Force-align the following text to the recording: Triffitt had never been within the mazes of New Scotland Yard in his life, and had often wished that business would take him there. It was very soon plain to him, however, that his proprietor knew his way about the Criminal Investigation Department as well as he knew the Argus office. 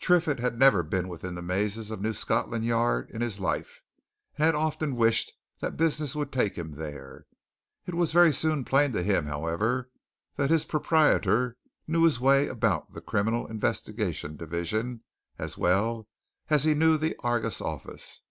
Triffitt 0.00 0.40
had 0.40 0.58
never 0.58 0.82
been 0.82 1.06
within 1.06 1.36
the 1.36 1.40
mazes 1.40 1.92
of 1.92 2.00
New 2.02 2.12
Scotland 2.12 2.64
Yard 2.64 3.12
in 3.12 3.20
his 3.20 3.38
life, 3.38 3.80
and 4.36 4.44
had 4.44 4.56
often 4.56 4.96
wished 4.96 5.32
that 5.60 5.76
business 5.76 6.16
would 6.16 6.32
take 6.32 6.56
him 6.58 6.72
there. 6.72 7.26
It 7.86 7.94
was 7.94 8.10
very 8.12 8.32
soon 8.34 8.64
plain 8.64 8.90
to 8.90 9.04
him, 9.04 9.26
however, 9.26 9.88
that 10.34 10.50
his 10.50 10.64
proprietor 10.64 11.56
knew 11.86 12.02
his 12.02 12.18
way 12.18 12.48
about 12.48 12.92
the 12.92 13.00
Criminal 13.00 13.46
Investigation 13.46 14.36
Department 14.36 15.02
as 15.38 15.56
well 15.56 16.08
as 16.50 16.64
he 16.64 16.74
knew 16.74 16.98
the 16.98 17.14
Argus 17.22 17.60
office. 17.60 18.22